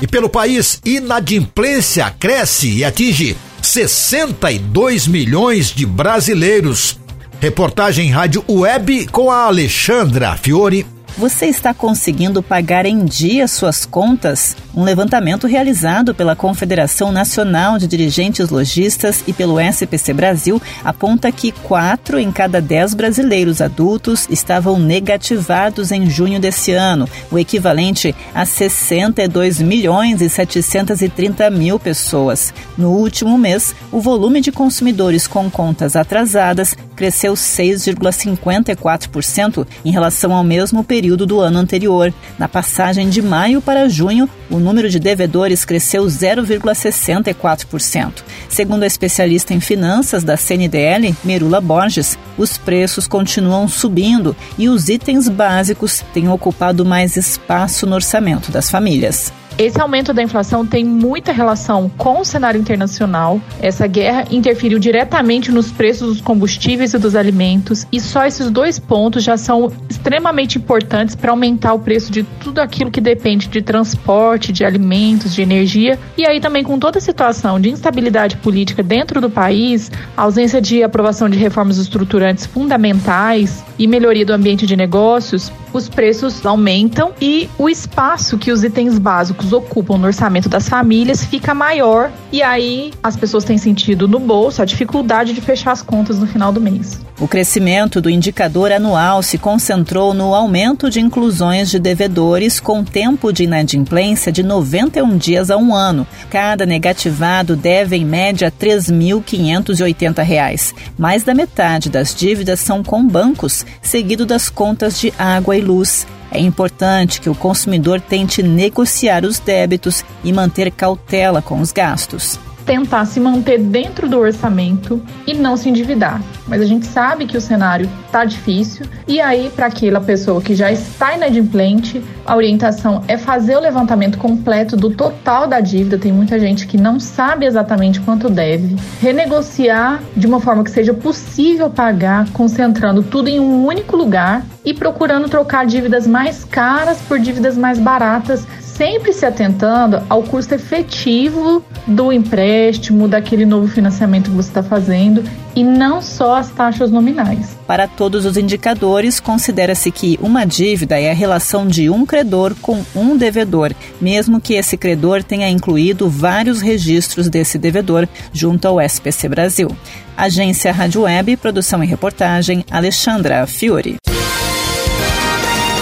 E 0.00 0.06
pelo 0.06 0.30
país, 0.30 0.80
inadimplência 0.82 2.10
cresce 2.18 2.70
e 2.70 2.84
atinge 2.86 3.36
62 3.60 5.06
milhões 5.06 5.70
de 5.70 5.84
brasileiros. 5.84 6.98
Reportagem 7.38 8.10
Rádio 8.10 8.42
Web 8.48 9.08
com 9.08 9.30
a 9.30 9.44
Alexandra 9.44 10.34
Fiore 10.38 10.93
você 11.16 11.46
está 11.46 11.72
conseguindo 11.72 12.42
pagar 12.42 12.86
em 12.86 13.04
dia 13.04 13.46
suas 13.46 13.86
contas? 13.86 14.56
Um 14.74 14.82
levantamento 14.82 15.46
realizado 15.46 16.14
pela 16.14 16.34
Confederação 16.34 17.12
Nacional 17.12 17.78
de 17.78 17.86
Dirigentes 17.86 18.50
Logistas 18.50 19.22
e 19.26 19.32
pelo 19.32 19.60
SPC 19.60 20.12
Brasil 20.12 20.60
aponta 20.84 21.30
que 21.30 21.52
quatro 21.52 22.18
em 22.18 22.32
cada 22.32 22.60
dez 22.60 22.94
brasileiros 22.94 23.60
adultos 23.60 24.26
estavam 24.28 24.78
negativados 24.78 25.92
em 25.92 26.10
junho 26.10 26.40
desse 26.40 26.72
ano, 26.72 27.08
o 27.30 27.38
equivalente 27.38 28.14
a 28.34 28.44
62 28.44 29.60
milhões 29.60 30.20
e 30.20 30.28
730 30.28 31.48
mil 31.50 31.78
pessoas. 31.78 32.52
No 32.76 32.90
último 32.90 33.38
mês, 33.38 33.74
o 33.92 34.00
volume 34.00 34.40
de 34.40 34.50
consumidores 34.50 35.28
com 35.28 35.48
contas 35.48 35.94
atrasadas 35.94 36.76
cresceu 36.94 37.34
6,54% 37.34 39.66
em 39.84 39.90
relação 39.90 40.32
ao 40.32 40.44
mesmo 40.44 40.82
período 40.82 41.26
do 41.26 41.40
ano 41.40 41.58
anterior. 41.58 42.14
Na 42.38 42.48
passagem 42.48 43.08
de 43.08 43.20
maio 43.20 43.60
para 43.60 43.88
junho, 43.88 44.30
o 44.50 44.58
número 44.58 44.88
de 44.88 44.98
devedores 44.98 45.64
cresceu 45.64 46.04
0,64%. 46.04 48.22
Segundo 48.48 48.84
a 48.84 48.86
especialista 48.86 49.54
em 49.54 49.60
finanças 49.60 50.22
da 50.22 50.36
CNDL, 50.36 51.16
Merula 51.24 51.60
Borges, 51.60 52.16
os 52.36 52.58
preços 52.58 53.08
continuam 53.08 53.68
subindo 53.68 54.36
e 54.58 54.68
os 54.68 54.88
itens 54.88 55.28
básicos 55.28 56.04
têm 56.12 56.28
ocupado 56.28 56.84
mais 56.84 57.16
espaço 57.16 57.86
no 57.86 57.94
orçamento 57.94 58.50
das 58.50 58.68
famílias. 58.70 59.32
Esse 59.56 59.80
aumento 59.80 60.12
da 60.12 60.20
inflação 60.20 60.66
tem 60.66 60.84
muita 60.84 61.30
relação 61.30 61.88
com 61.96 62.20
o 62.20 62.24
cenário 62.24 62.60
internacional. 62.60 63.40
Essa 63.60 63.86
guerra 63.86 64.24
interferiu 64.32 64.80
diretamente 64.80 65.52
nos 65.52 65.70
preços 65.70 66.08
dos 66.08 66.20
combustíveis 66.20 66.92
e 66.92 66.98
dos 66.98 67.14
alimentos, 67.14 67.86
e 67.92 68.00
só 68.00 68.26
esses 68.26 68.50
dois 68.50 68.80
pontos 68.80 69.22
já 69.22 69.36
são 69.36 69.72
extremamente 69.88 70.58
importantes 70.58 71.14
para 71.14 71.30
aumentar 71.30 71.72
o 71.72 71.78
preço 71.78 72.10
de 72.10 72.24
tudo 72.42 72.58
aquilo 72.58 72.90
que 72.90 73.00
depende 73.00 73.46
de 73.46 73.62
transporte, 73.62 74.52
de 74.52 74.64
alimentos, 74.64 75.32
de 75.32 75.42
energia. 75.42 76.00
E 76.16 76.26
aí 76.26 76.40
também 76.40 76.64
com 76.64 76.76
toda 76.76 76.98
a 76.98 77.00
situação 77.00 77.60
de 77.60 77.70
instabilidade 77.70 78.36
política 78.38 78.82
dentro 78.82 79.20
do 79.20 79.30
país, 79.30 79.88
ausência 80.16 80.60
de 80.60 80.82
aprovação 80.82 81.28
de 81.28 81.38
reformas 81.38 81.78
estruturantes 81.78 82.44
fundamentais 82.44 83.64
e 83.78 83.86
melhoria 83.86 84.26
do 84.26 84.32
ambiente 84.32 84.66
de 84.66 84.76
negócios, 84.76 85.52
os 85.72 85.88
preços 85.88 86.44
aumentam 86.46 87.12
e 87.20 87.48
o 87.58 87.68
espaço 87.68 88.38
que 88.38 88.52
os 88.52 88.62
itens 88.62 88.98
básicos 88.98 89.43
ocupam 89.52 89.98
no 89.98 90.06
orçamento 90.06 90.48
das 90.48 90.68
famílias 90.68 91.24
fica 91.24 91.54
maior 91.54 92.10
e 92.32 92.42
aí 92.42 92.92
as 93.02 93.16
pessoas 93.16 93.44
têm 93.44 93.58
sentido 93.58 94.08
no 94.08 94.18
bolso 94.18 94.62
a 94.62 94.64
dificuldade 94.64 95.32
de 95.32 95.40
fechar 95.40 95.72
as 95.72 95.82
contas 95.82 96.18
no 96.18 96.26
final 96.26 96.52
do 96.52 96.60
mês. 96.60 97.00
O 97.20 97.28
crescimento 97.28 98.00
do 98.00 98.10
indicador 98.10 98.72
anual 98.72 99.22
se 99.22 99.38
concentrou 99.38 100.12
no 100.12 100.34
aumento 100.34 100.90
de 100.90 101.00
inclusões 101.00 101.70
de 101.70 101.78
devedores 101.78 102.58
com 102.58 102.82
tempo 102.82 103.32
de 103.32 103.44
inadimplência 103.44 104.32
de 104.32 104.42
91 104.42 105.16
dias 105.16 105.48
a 105.48 105.56
um 105.56 105.72
ano. 105.72 106.04
Cada 106.28 106.66
negativado 106.66 107.54
deve, 107.54 107.96
em 107.96 108.04
média, 108.04 108.52
R$ 108.60 108.68
3.580. 108.68 110.74
Mais 110.98 111.22
da 111.22 111.34
metade 111.34 111.88
das 111.88 112.12
dívidas 112.12 112.58
são 112.58 112.82
com 112.82 113.06
bancos, 113.06 113.64
seguido 113.80 114.26
das 114.26 114.48
contas 114.48 114.98
de 114.98 115.14
água 115.16 115.56
e 115.56 115.60
luz. 115.60 116.04
É 116.34 116.40
importante 116.40 117.20
que 117.20 117.30
o 117.30 117.34
consumidor 117.34 118.00
tente 118.00 118.42
negociar 118.42 119.24
os 119.24 119.38
débitos 119.38 120.04
e 120.22 120.32
manter 120.32 120.70
cautela 120.70 121.40
com 121.40 121.60
os 121.60 121.72
gastos 121.72 122.38
tentar 122.64 123.04
se 123.04 123.20
manter 123.20 123.58
dentro 123.58 124.08
do 124.08 124.18
orçamento 124.18 125.00
e 125.26 125.34
não 125.34 125.56
se 125.56 125.68
endividar. 125.68 126.20
Mas 126.46 126.60
a 126.60 126.66
gente 126.66 126.86
sabe 126.86 127.26
que 127.26 127.36
o 127.36 127.40
cenário 127.40 127.88
tá 128.10 128.24
difícil 128.24 128.86
e 129.06 129.20
aí 129.20 129.50
para 129.54 129.66
aquela 129.66 130.00
pessoa 130.00 130.40
que 130.40 130.54
já 130.54 130.70
está 130.70 131.14
inadimplente, 131.14 132.02
a 132.24 132.36
orientação 132.36 133.02
é 133.08 133.16
fazer 133.16 133.56
o 133.56 133.60
levantamento 133.60 134.18
completo 134.18 134.76
do 134.76 134.90
total 134.90 135.46
da 135.46 135.60
dívida. 135.60 135.98
Tem 135.98 136.12
muita 136.12 136.38
gente 136.38 136.66
que 136.66 136.76
não 136.76 136.98
sabe 136.98 137.46
exatamente 137.46 138.00
quanto 138.00 138.28
deve, 138.28 138.76
renegociar 139.00 140.02
de 140.16 140.26
uma 140.26 140.40
forma 140.40 140.64
que 140.64 140.70
seja 140.70 140.92
possível 140.92 141.70
pagar, 141.70 142.28
concentrando 142.32 143.02
tudo 143.02 143.28
em 143.28 143.40
um 143.40 143.66
único 143.66 143.96
lugar 143.96 144.44
e 144.64 144.72
procurando 144.72 145.28
trocar 145.28 145.66
dívidas 145.66 146.06
mais 146.06 146.44
caras 146.44 146.98
por 147.06 147.18
dívidas 147.18 147.56
mais 147.56 147.78
baratas 147.78 148.46
sempre 148.76 149.12
se 149.12 149.24
atentando 149.24 150.02
ao 150.08 150.22
custo 150.22 150.54
efetivo 150.54 151.64
do 151.86 152.12
empréstimo, 152.12 153.06
daquele 153.06 153.46
novo 153.46 153.68
financiamento 153.68 154.30
que 154.30 154.36
você 154.36 154.48
está 154.48 154.62
fazendo 154.62 155.22
e 155.54 155.62
não 155.62 156.02
só 156.02 156.36
as 156.36 156.50
taxas 156.50 156.90
nominais. 156.90 157.56
Para 157.66 157.86
todos 157.86 158.24
os 158.24 158.36
indicadores, 158.36 159.20
considera-se 159.20 159.90
que 159.90 160.18
uma 160.20 160.44
dívida 160.44 160.98
é 160.98 161.10
a 161.10 161.14
relação 161.14 161.66
de 161.66 161.88
um 161.88 162.04
credor 162.04 162.54
com 162.60 162.84
um 162.94 163.16
devedor, 163.16 163.72
mesmo 164.00 164.40
que 164.40 164.54
esse 164.54 164.76
credor 164.76 165.22
tenha 165.22 165.48
incluído 165.48 166.08
vários 166.08 166.60
registros 166.60 167.28
desse 167.28 167.58
devedor 167.58 168.08
junto 168.32 168.66
ao 168.66 168.80
SPC 168.80 169.28
Brasil. 169.28 169.68
Agência 170.16 170.72
Rádio 170.72 171.02
Web, 171.02 171.36
produção 171.36 171.82
e 171.82 171.86
reportagem, 171.86 172.64
Alexandra 172.70 173.46
Fiore. 173.46 173.96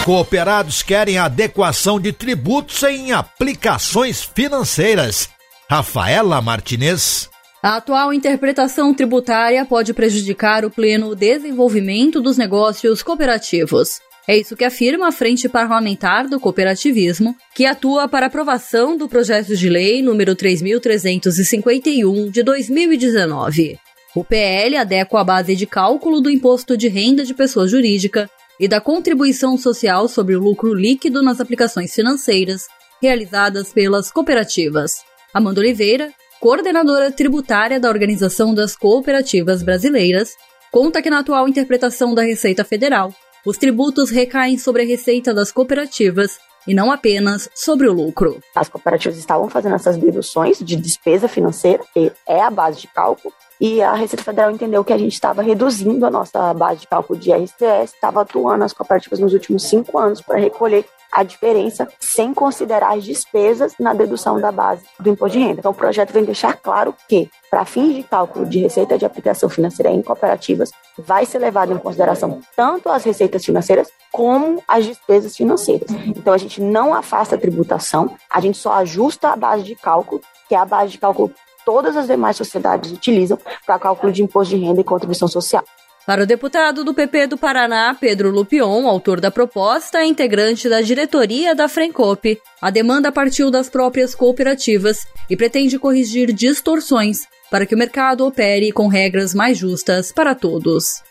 Cooperados 0.04 0.82
querem 0.82 1.16
adequação 1.16 2.00
de 2.00 2.12
tributos 2.12 2.82
em 2.82 3.12
aplicações 3.12 4.20
financeiras. 4.20 5.28
Rafaela 5.70 6.42
Martinez. 6.42 7.30
A 7.62 7.76
atual 7.76 8.12
interpretação 8.12 8.92
tributária 8.92 9.64
pode 9.64 9.94
prejudicar 9.94 10.64
o 10.64 10.70
pleno 10.70 11.14
desenvolvimento 11.14 12.20
dos 12.20 12.36
negócios 12.36 13.00
cooperativos. 13.00 14.00
É 14.26 14.36
isso 14.36 14.56
que 14.56 14.64
afirma 14.64 15.06
a 15.06 15.12
Frente 15.12 15.48
Parlamentar 15.48 16.26
do 16.26 16.40
Cooperativismo, 16.40 17.36
que 17.54 17.64
atua 17.64 18.08
para 18.08 18.26
aprovação 18.26 18.96
do 18.96 19.08
projeto 19.08 19.56
de 19.56 19.68
lei 19.68 20.02
número 20.02 20.34
3351 20.34 22.28
de 22.28 22.42
2019. 22.42 23.78
O 24.16 24.24
PL 24.24 24.76
adequa 24.76 25.20
a 25.20 25.24
base 25.24 25.54
de 25.54 25.64
cálculo 25.64 26.20
do 26.20 26.28
imposto 26.28 26.76
de 26.76 26.88
renda 26.88 27.24
de 27.24 27.32
pessoa 27.32 27.68
jurídica 27.68 28.28
e 28.62 28.68
da 28.68 28.80
contribuição 28.80 29.58
social 29.58 30.06
sobre 30.06 30.36
o 30.36 30.40
lucro 30.40 30.72
líquido 30.72 31.20
nas 31.20 31.40
aplicações 31.40 31.92
financeiras 31.92 32.68
realizadas 33.02 33.72
pelas 33.72 34.12
cooperativas. 34.12 35.02
Amanda 35.34 35.58
Oliveira, 35.58 36.12
coordenadora 36.40 37.10
tributária 37.10 37.80
da 37.80 37.88
Organização 37.88 38.54
das 38.54 38.76
Cooperativas 38.76 39.64
Brasileiras, 39.64 40.30
conta 40.70 41.02
que 41.02 41.10
na 41.10 41.18
atual 41.18 41.48
interpretação 41.48 42.14
da 42.14 42.22
Receita 42.22 42.62
Federal, 42.62 43.12
os 43.44 43.58
tributos 43.58 44.10
recaem 44.10 44.56
sobre 44.56 44.82
a 44.82 44.86
receita 44.86 45.34
das 45.34 45.50
cooperativas 45.50 46.38
e 46.66 46.74
não 46.74 46.90
apenas 46.90 47.48
sobre 47.54 47.88
o 47.88 47.92
lucro. 47.92 48.40
As 48.54 48.68
cooperativas 48.68 49.18
estavam 49.18 49.48
fazendo 49.48 49.74
essas 49.74 49.96
deduções 49.96 50.58
de 50.58 50.76
despesa 50.76 51.28
financeira, 51.28 51.82
que 51.92 52.12
é 52.26 52.40
a 52.40 52.50
base 52.50 52.80
de 52.80 52.88
cálculo, 52.88 53.32
e 53.60 53.80
a 53.80 53.94
Receita 53.94 54.24
Federal 54.24 54.50
entendeu 54.50 54.82
que 54.82 54.92
a 54.92 54.98
gente 54.98 55.12
estava 55.12 55.40
reduzindo 55.40 56.04
a 56.04 56.10
nossa 56.10 56.52
base 56.52 56.80
de 56.80 56.88
cálculo 56.88 57.18
de 57.18 57.30
IRCS, 57.30 57.94
estava 57.94 58.22
atuando 58.22 58.64
as 58.64 58.72
cooperativas 58.72 59.20
nos 59.20 59.32
últimos 59.32 59.62
cinco 59.62 59.98
anos 59.98 60.20
para 60.20 60.38
recolher 60.38 60.84
a 61.12 61.22
diferença 61.22 61.86
sem 62.00 62.32
considerar 62.32 62.94
as 62.94 63.04
despesas 63.04 63.74
na 63.78 63.92
dedução 63.92 64.40
da 64.40 64.50
base 64.50 64.82
do 64.98 65.10
imposto 65.10 65.36
de 65.36 65.44
renda. 65.44 65.60
Então, 65.60 65.72
o 65.72 65.74
projeto 65.74 66.12
vem 66.12 66.24
deixar 66.24 66.56
claro 66.56 66.94
que, 67.06 67.30
para 67.50 67.66
fins 67.66 67.94
de 67.94 68.02
cálculo 68.02 68.46
de 68.46 68.58
receita 68.60 68.96
de 68.96 69.04
aplicação 69.04 69.48
financeira 69.48 69.90
em 69.90 70.00
cooperativas, 70.00 70.70
vai 70.96 71.26
ser 71.26 71.38
levado 71.38 71.72
em 71.72 71.78
consideração 71.78 72.40
tanto 72.56 72.88
as 72.88 73.04
receitas 73.04 73.44
financeiras 73.44 73.88
como 74.10 74.62
as 74.66 74.86
despesas 74.86 75.36
financeiras. 75.36 75.90
Então, 76.06 76.32
a 76.32 76.38
gente 76.38 76.60
não 76.62 76.94
afasta 76.94 77.34
a 77.34 77.38
tributação, 77.38 78.16
a 78.30 78.40
gente 78.40 78.56
só 78.56 78.72
ajusta 78.74 79.28
a 79.28 79.36
base 79.36 79.62
de 79.64 79.76
cálculo, 79.76 80.22
que 80.48 80.54
é 80.54 80.58
a 80.58 80.64
base 80.64 80.92
de 80.92 80.98
cálculo 80.98 81.28
que 81.28 81.34
todas 81.64 81.96
as 81.96 82.06
demais 82.06 82.36
sociedades 82.36 82.90
utilizam 82.90 83.38
para 83.66 83.78
cálculo 83.78 84.12
de 84.12 84.22
imposto 84.22 84.56
de 84.56 84.62
renda 84.62 84.80
e 84.80 84.84
contribuição 84.84 85.28
social. 85.28 85.62
Para 86.04 86.24
o 86.24 86.26
deputado 86.26 86.82
do 86.82 86.92
PP 86.92 87.28
do 87.28 87.38
Paraná, 87.38 87.96
Pedro 87.98 88.30
Lupion, 88.30 88.88
autor 88.88 89.20
da 89.20 89.30
proposta 89.30 90.04
e 90.04 90.08
integrante 90.08 90.68
da 90.68 90.80
diretoria 90.80 91.54
da 91.54 91.68
Frencope, 91.68 92.40
a 92.60 92.70
demanda 92.70 93.12
partiu 93.12 93.52
das 93.52 93.70
próprias 93.70 94.12
cooperativas 94.12 95.06
e 95.30 95.36
pretende 95.36 95.78
corrigir 95.78 96.32
distorções 96.32 97.20
para 97.52 97.66
que 97.66 97.74
o 97.74 97.78
mercado 97.78 98.26
opere 98.26 98.72
com 98.72 98.88
regras 98.88 99.32
mais 99.32 99.56
justas 99.56 100.10
para 100.10 100.34
todos. 100.34 101.02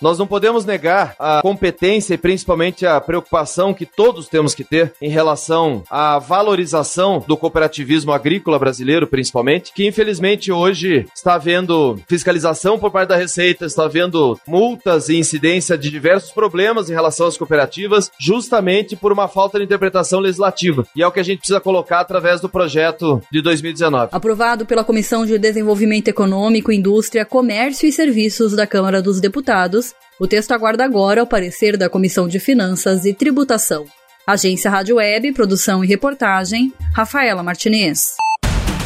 Nós 0.00 0.18
não 0.18 0.26
podemos 0.26 0.64
negar 0.64 1.14
a 1.18 1.40
competência 1.42 2.14
e 2.14 2.18
principalmente 2.18 2.86
a 2.86 3.00
preocupação 3.00 3.74
que 3.74 3.84
todos 3.84 4.28
temos 4.28 4.54
que 4.54 4.62
ter 4.62 4.92
em 5.02 5.10
relação 5.10 5.82
à 5.90 6.18
valorização 6.18 7.24
do 7.26 7.36
cooperativismo 7.36 8.12
agrícola 8.12 8.58
brasileiro, 8.58 9.06
principalmente, 9.06 9.72
que 9.72 9.86
infelizmente 9.86 10.52
hoje 10.52 11.06
está 11.14 11.34
havendo 11.34 11.98
fiscalização 12.06 12.78
por 12.78 12.90
parte 12.90 13.08
da 13.08 13.16
Receita, 13.16 13.66
está 13.66 13.84
havendo 13.84 14.38
multas 14.46 15.08
e 15.08 15.16
incidência 15.16 15.76
de 15.76 15.90
diversos 15.90 16.30
problemas 16.30 16.88
em 16.88 16.94
relação 16.94 17.26
às 17.26 17.36
cooperativas, 17.36 18.10
justamente 18.20 18.94
por 18.94 19.12
uma 19.12 19.26
falta 19.26 19.58
de 19.58 19.64
interpretação 19.64 20.20
legislativa. 20.20 20.86
E 20.94 21.02
é 21.02 21.06
o 21.06 21.12
que 21.12 21.20
a 21.20 21.24
gente 21.24 21.38
precisa 21.38 21.60
colocar 21.60 22.00
através 22.00 22.40
do 22.40 22.48
projeto 22.48 23.20
de 23.32 23.42
2019. 23.42 24.10
Aprovado 24.12 24.64
pela 24.64 24.84
Comissão 24.84 25.26
de 25.26 25.38
Desenvolvimento 25.38 26.08
Econômico, 26.08 26.70
Indústria, 26.70 27.24
Comércio 27.24 27.88
e 27.88 27.92
Serviços 27.92 28.54
da 28.54 28.66
Câmara 28.66 29.02
dos 29.02 29.20
Deputados, 29.20 29.87
o 30.20 30.26
texto 30.26 30.52
aguarda 30.52 30.84
agora 30.84 31.22
o 31.22 31.26
parecer 31.26 31.76
da 31.76 31.88
Comissão 31.88 32.26
de 32.26 32.38
Finanças 32.38 33.04
e 33.04 33.14
Tributação. 33.14 33.86
Agência 34.26 34.70
Rádio 34.70 34.96
Web, 34.96 35.32
produção 35.32 35.82
e 35.82 35.86
reportagem, 35.86 36.72
Rafaela 36.94 37.42
Martinez. 37.42 38.16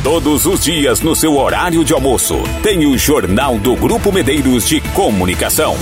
Todos 0.04 0.46
os 0.46 0.62
dias 0.62 1.00
no 1.00 1.14
seu 1.14 1.36
horário 1.36 1.84
de 1.84 1.92
almoço, 1.92 2.36
tem 2.62 2.86
o 2.86 2.98
Jornal 2.98 3.58
do 3.58 3.74
Grupo 3.76 4.12
Medeiros 4.12 4.68
de 4.68 4.80
Comunicação. 4.94 5.76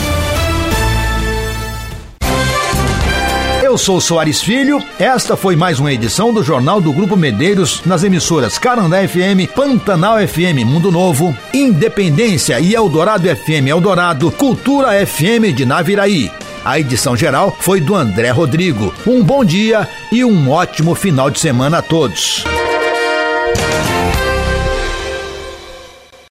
Eu 3.71 3.79
sou 3.79 4.01
Soares 4.01 4.43
Filho. 4.43 4.85
Esta 4.99 5.37
foi 5.37 5.55
mais 5.55 5.79
uma 5.79 5.93
edição 5.93 6.35
do 6.35 6.43
Jornal 6.43 6.81
do 6.81 6.93
Grupo 6.93 7.17
Medeiros 7.17 7.81
nas 7.87 8.03
emissoras 8.03 8.59
Carandá 8.59 8.97
FM, 9.07 9.49
Pantanal 9.55 10.17
FM 10.27 10.67
Mundo 10.67 10.91
Novo, 10.91 11.33
Independência 11.55 12.59
e 12.59 12.75
Eldorado 12.75 13.29
FM 13.29 13.69
Eldorado, 13.69 14.29
Cultura 14.33 15.07
FM 15.07 15.55
de 15.55 15.65
Naviraí. 15.65 16.33
A 16.65 16.81
edição 16.81 17.17
geral 17.17 17.57
foi 17.61 17.81
do 17.81 17.95
André 17.95 18.31
Rodrigo. 18.31 18.93
Um 19.07 19.23
bom 19.23 19.45
dia 19.45 19.89
e 20.11 20.25
um 20.25 20.51
ótimo 20.51 20.97
final 20.97 21.31
de 21.31 21.39
semana 21.39 21.79
a 21.79 21.83
todos. 21.83 22.43